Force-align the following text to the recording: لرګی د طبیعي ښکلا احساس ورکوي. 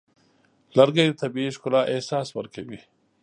لرګی 0.77 1.05
د 1.09 1.13
طبیعي 1.21 1.49
ښکلا 1.55 1.81
احساس 1.93 2.27
ورکوي. 2.37 2.79